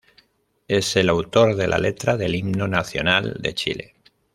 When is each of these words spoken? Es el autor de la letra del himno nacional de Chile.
Es 0.67 0.95
el 0.95 1.09
autor 1.09 1.55
de 1.55 1.67
la 1.67 1.77
letra 1.77 2.17
del 2.17 2.33
himno 2.33 2.67
nacional 2.67 3.37
de 3.39 3.53
Chile. 3.53 3.93